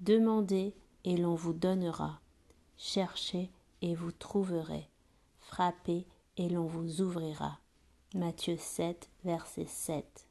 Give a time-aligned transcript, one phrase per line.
[0.00, 0.74] Demandez
[1.04, 2.20] et l'on vous donnera.
[2.76, 3.50] Cherchez
[3.80, 4.88] et vous trouverez.
[5.40, 7.58] Frappez et l'on vous ouvrira.
[8.14, 10.26] Matthieu 7, verset 7.